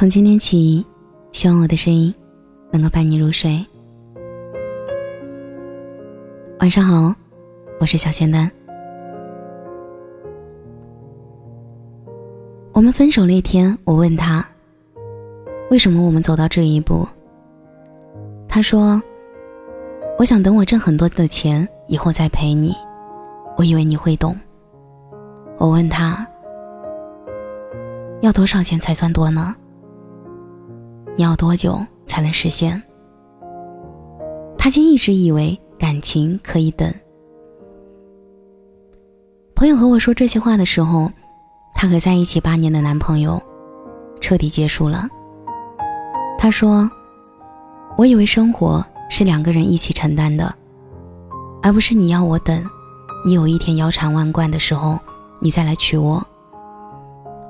[0.00, 0.82] 从今天起，
[1.30, 2.14] 希望我的声音
[2.72, 3.62] 能够伴你入睡。
[6.60, 7.14] 晚上好，
[7.78, 8.50] 我是小仙丹。
[12.72, 14.42] 我们分手那天，我问他，
[15.70, 17.06] 为什么我们走到这一步？
[18.48, 18.98] 他说，
[20.18, 22.74] 我想等我挣很多的钱以后再陪你。
[23.54, 24.34] 我以为你会懂。
[25.58, 26.26] 我问他，
[28.22, 29.54] 要多少钱才算多呢？
[31.20, 32.82] 你要多久才能实现？
[34.56, 36.90] 他竟一直以为感情可以等。
[39.54, 41.12] 朋友和我说这些话的时候，
[41.74, 43.38] 她和在一起八年的男朋友
[44.18, 45.06] 彻底结束了。
[46.38, 46.90] 他说
[47.98, 50.54] ：“我以为生活是两个人一起承担的，
[51.62, 52.64] 而不是你要我等，
[53.26, 54.98] 你有一天腰缠万贯的时候，
[55.38, 56.26] 你再来娶我。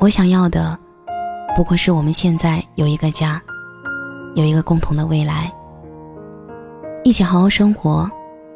[0.00, 0.76] 我想要的，
[1.54, 3.40] 不过是我们现在有一个家。”
[4.34, 5.52] 有一个共同的未来，
[7.02, 8.08] 一起好好生活，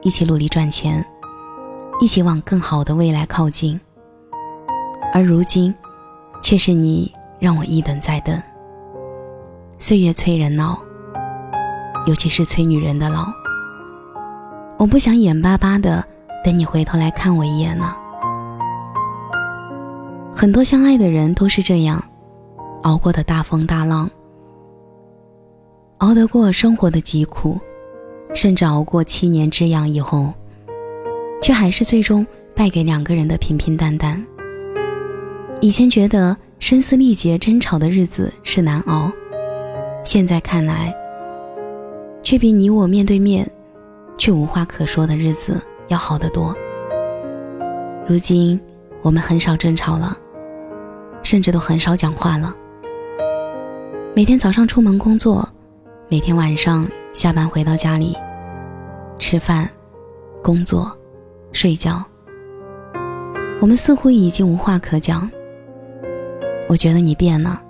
[0.03, 1.05] 一起努力赚钱，
[2.01, 3.79] 一起往更好的未来靠近。
[5.13, 5.75] 而如今，
[6.41, 8.41] 却是你让我一等再等。
[9.79, 10.79] 岁月催人老，
[12.07, 13.27] 尤其是催女人的老。
[14.77, 16.05] 我不想眼巴巴的
[16.45, 17.95] 等你回头来看我一眼呢。
[20.35, 22.03] 很多相爱的人都是这样，
[22.83, 24.09] 熬过的大风大浪。
[26.05, 27.59] 熬得过生活的疾苦，
[28.35, 30.31] 甚至熬过七年之痒以后，
[31.41, 34.23] 却还是最终败给两个人的平平淡淡。
[35.63, 39.11] 以前觉得声嘶力竭争吵的日子是难熬，
[40.05, 40.95] 现在看来，
[42.23, 43.51] 却比你我面对面
[44.19, 45.59] 却无话可说的日子
[45.89, 46.55] 要好得多。
[48.07, 48.61] 如今
[49.01, 50.15] 我们很少争吵了，
[51.23, 52.55] 甚至都很少讲话了。
[54.15, 55.49] 每天早上出门工作。
[56.15, 58.17] 每天晚上下班回到家里，
[59.19, 59.69] 吃饭、
[60.45, 60.97] 工作、
[61.51, 62.05] 睡觉，
[63.61, 65.29] 我们似乎已经无话可讲。
[66.69, 67.61] 我觉得你变了，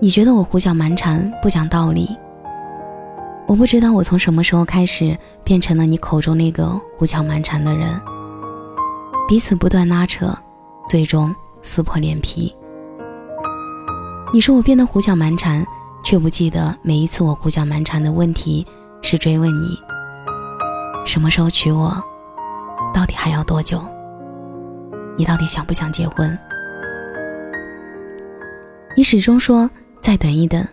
[0.00, 2.16] 你觉得我胡搅蛮缠、不讲道理。
[3.46, 5.14] 我不知道我从什么时候开始
[5.44, 8.00] 变成了你口中那个胡搅蛮缠的人。
[9.28, 10.34] 彼此不断拉扯，
[10.88, 12.56] 最终撕破脸皮。
[14.32, 15.62] 你说我变得胡搅蛮缠。
[16.10, 18.66] 却不记得每一次我胡搅蛮缠的问题
[19.00, 19.78] 是追问你
[21.04, 21.96] 什么时候娶我，
[22.92, 23.80] 到底还要多久？
[25.16, 26.36] 你到底想不想结婚？
[28.96, 30.66] 你始终说再等一等。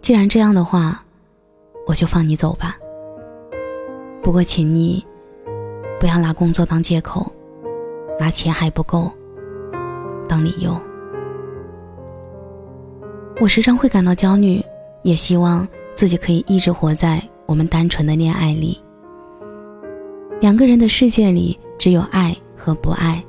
[0.00, 1.04] 既然这样的话，
[1.86, 2.78] 我就放你走吧。
[4.22, 5.04] 不过，请你
[6.00, 7.30] 不要拿工作当借口，
[8.18, 9.12] 拿钱还不够
[10.26, 10.80] 当理由。
[13.40, 14.64] 我时常会感到焦虑，
[15.02, 18.80] 也希望自己可以一直活在我们单纯的恋爱里。
[20.40, 23.22] 两个人的世界里只有爱和不爱，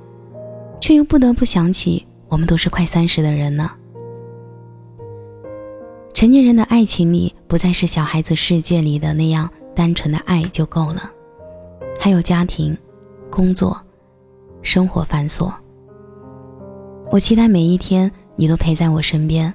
[0.80, 3.76] 却又不得不想起我们都是快三十的人了。
[6.14, 11.12] 成年人的爱情里不再是小孩子世界里的那样单纯的爱就够了，
[12.00, 12.78] 还有家庭、
[13.30, 13.76] 工作、
[14.62, 15.52] 生活繁琐。
[17.12, 19.52] 我期待每一天你都陪在我身边。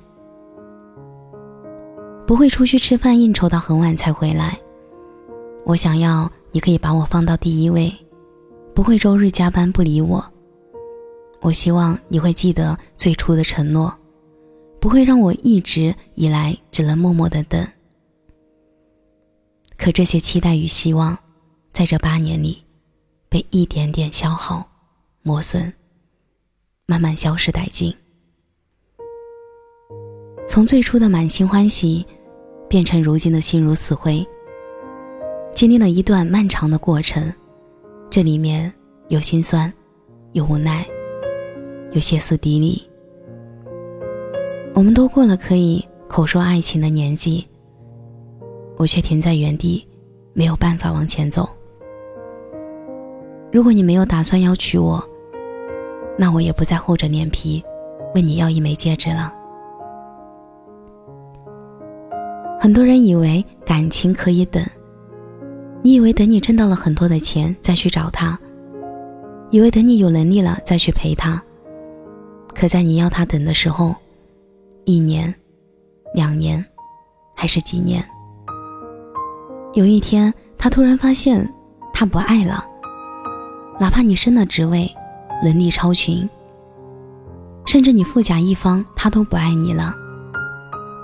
[2.30, 4.56] 不会出去吃饭应酬到很晚才回来。
[5.64, 7.92] 我想要你可以把我放到第一位，
[8.72, 10.24] 不会周日加班不理我。
[11.40, 13.92] 我希望你会记得最初的承诺，
[14.78, 17.66] 不会让我一直以来只能默默的等。
[19.76, 21.18] 可这些期待与希望，
[21.72, 22.62] 在这八年里，
[23.28, 24.64] 被一点点消耗、
[25.22, 25.72] 磨损，
[26.86, 27.92] 慢慢消失殆尽。
[30.48, 32.06] 从最初的满心欢喜。
[32.70, 34.24] 变成如今的心如死灰。
[35.52, 37.30] 经历了一段漫长的过程，
[38.08, 38.72] 这里面
[39.08, 39.70] 有心酸，
[40.34, 40.86] 有无奈，
[41.90, 42.88] 有歇斯底里。
[44.72, 47.44] 我们都过了可以口说爱情的年纪，
[48.76, 49.84] 我却停在原地，
[50.32, 51.48] 没有办法往前走。
[53.50, 55.04] 如果你没有打算要娶我，
[56.16, 57.60] 那我也不再厚着脸皮
[58.14, 59.34] 问你要一枚戒指了。
[62.62, 64.62] 很多人以为感情可以等，
[65.80, 68.38] 你以为等你挣到了很多的钱再去找他，
[69.48, 71.42] 以为等你有能力了再去陪他。
[72.54, 73.96] 可在你要他等的时候，
[74.84, 75.34] 一年、
[76.14, 76.62] 两年，
[77.34, 78.04] 还是几年？
[79.72, 81.50] 有一天，他突然发现
[81.94, 82.62] 他不爱了，
[83.80, 84.94] 哪怕你升了职位，
[85.42, 86.28] 能力超群，
[87.64, 89.94] 甚至你富甲一方，他都不爱你了，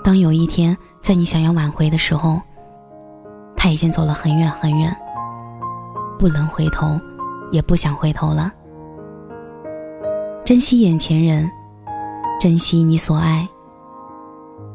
[0.03, 0.77] 当有一天
[1.07, 2.41] 在你想要挽回的时候，
[3.55, 4.93] 他已经走了很远很远，
[6.19, 6.99] 不能回头，
[7.49, 8.51] 也不想回头了。
[10.43, 11.49] 珍惜眼前人，
[12.41, 13.47] 珍惜你所爱，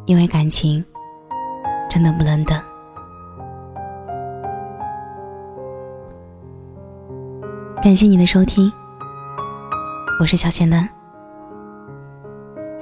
[0.07, 0.83] 因为感情
[1.87, 2.59] 真的不能等。
[7.83, 8.73] 感谢你的收听，
[10.19, 10.89] 我是小仙丹。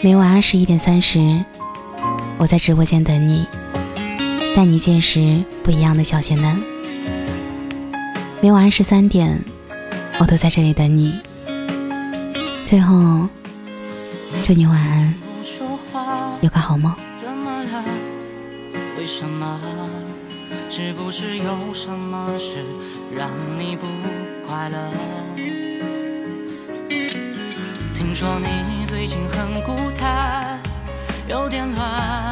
[0.01, 1.45] 每晚二十一点三十，
[2.41, 3.47] 我在直播间等你，
[4.57, 6.59] 带你见识不一样的小仙男。
[8.41, 9.39] 每晚二十三点，
[10.19, 11.21] 我都在这里等你。
[12.65, 13.29] 最后，
[14.43, 15.15] 祝你晚安，
[16.41, 16.97] 有个好梦。
[18.97, 19.61] 为什么？
[20.71, 22.65] 是不是有什么事
[23.15, 23.29] 让
[23.59, 23.87] 你不？
[24.49, 24.79] 快乐。
[27.93, 30.59] 听说你最近很孤单，
[31.29, 32.30] 有点乱，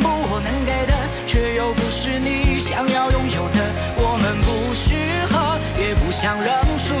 [0.00, 0.92] 不，我能给的，
[1.26, 3.58] 却又不是你想要拥有的。
[3.96, 4.94] 我们不适
[5.30, 6.94] 合，也不想认输，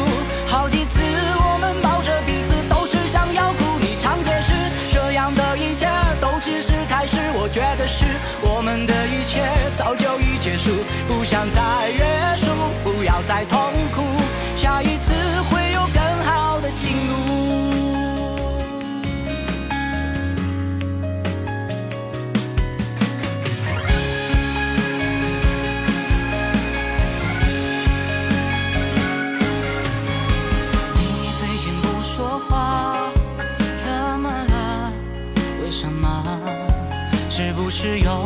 [0.46, 3.78] 好几次我们抱着彼此，都是想要哭。
[3.80, 4.52] 你常解释，
[4.92, 5.88] 这样的一切
[6.20, 7.16] 都只是开始。
[7.34, 7.50] 我。
[7.50, 8.06] 觉得是
[8.42, 9.42] 我们的一切
[9.74, 10.70] 早就已结束，
[11.08, 12.06] 不想再约
[12.36, 12.46] 束，
[12.84, 13.58] 不要再痛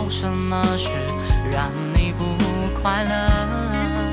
[0.05, 0.91] 有什么事
[1.51, 2.37] 让你不
[2.79, 4.13] 快乐？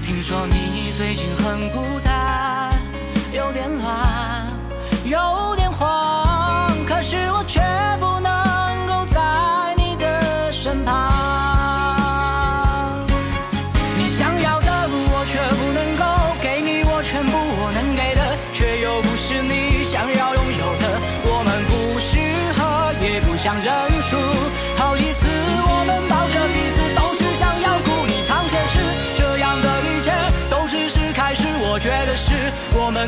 [0.00, 2.72] 听说你最近很孤单，
[3.32, 4.46] 有点乱，
[5.04, 7.60] 有点慌，可是我却
[7.98, 11.13] 不能够在你的身旁。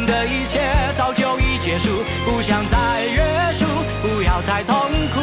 [0.06, 0.60] 的一切
[0.96, 1.88] 早就已结束，
[2.24, 3.66] 不想再约束，
[4.02, 4.76] 不要再痛
[5.12, 5.20] 苦，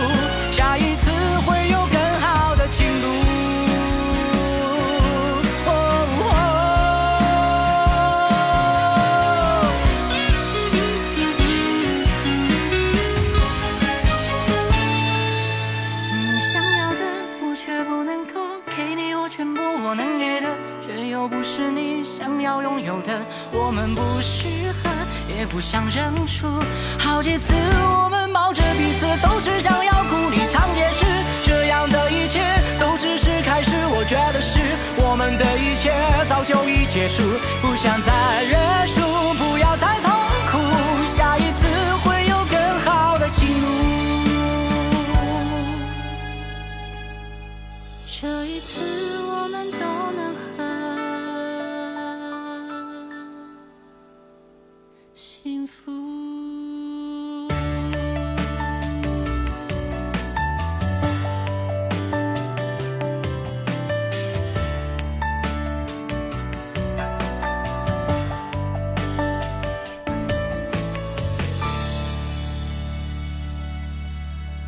[23.66, 24.46] 我们不适
[24.84, 24.90] 合，
[25.36, 26.48] 也不想认输。
[27.00, 27.54] 好几次
[28.04, 30.30] 我们抱着彼此，都是想要哭。
[30.30, 31.06] 你常解释，
[31.44, 32.42] 这样的一切
[32.78, 33.72] 都只是开始。
[33.96, 34.60] 我觉得是
[34.98, 35.92] 我们的一切
[36.28, 37.24] 早就已结束，
[37.62, 39.02] 不想再认输，